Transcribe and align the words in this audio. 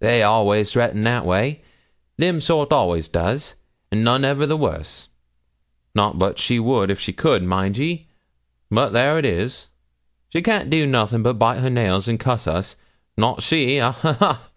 They 0.00 0.24
always 0.24 0.72
threatens 0.72 1.04
that 1.04 1.24
way 1.24 1.62
them 2.16 2.40
sort 2.40 2.72
always 2.72 3.06
does, 3.06 3.54
and 3.92 4.02
none 4.02 4.24
ever 4.24 4.44
the 4.44 4.56
worse 4.56 5.10
not 5.94 6.18
but 6.18 6.40
she 6.40 6.58
would 6.58 6.90
if 6.90 6.98
she 6.98 7.12
could, 7.12 7.44
mind 7.44 7.78
ye, 7.78 8.08
but 8.68 8.92
there 8.92 9.16
it 9.16 9.24
is; 9.24 9.68
she 10.30 10.42
can't 10.42 10.70
do 10.70 10.86
nothing 10.86 11.22
but 11.22 11.34
bite 11.38 11.58
her 11.60 11.70
nails 11.70 12.08
and 12.08 12.18
cuss 12.18 12.48
us 12.48 12.78
not 13.16 13.42
she 13.44 13.78
ha, 13.78 13.92
ha, 13.92 14.12
ha!' 14.14 14.48